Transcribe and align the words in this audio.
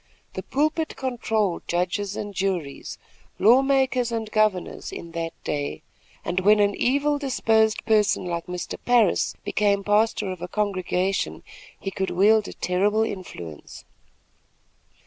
The 0.33 0.41
pulpit 0.41 0.95
controlled 0.95 1.67
judges 1.67 2.15
and 2.15 2.33
juries, 2.33 2.97
law 3.37 3.61
makers 3.61 4.11
and 4.11 4.31
governors 4.31 4.91
in 4.91 5.11
that 5.11 5.33
day, 5.43 5.83
and 6.25 6.39
when 6.39 6.59
an 6.59 6.73
evil 6.73 7.19
disposed 7.19 7.85
person 7.85 8.25
like 8.25 8.47
Mr. 8.47 8.79
Parris 8.83 9.35
became 9.45 9.83
pastor 9.83 10.31
of 10.31 10.41
a 10.41 10.47
congregation, 10.47 11.43
he 11.79 11.91
could 11.91 12.09
wield 12.09 12.47
a 12.47 12.53
terrible 12.53 13.03
influence. 13.03 13.85